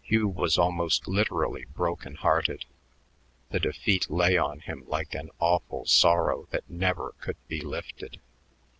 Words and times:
Hugh 0.00 0.28
was 0.28 0.58
almost 0.58 1.08
literally 1.08 1.64
broken 1.64 2.14
hearted; 2.14 2.66
the 3.50 3.58
defeat 3.58 4.08
lay 4.08 4.38
on 4.38 4.60
him 4.60 4.84
like 4.86 5.12
an 5.12 5.28
awful 5.40 5.86
sorrow 5.86 6.46
that 6.52 6.70
never 6.70 7.16
could 7.18 7.34
be 7.48 7.60
lifted. 7.60 8.20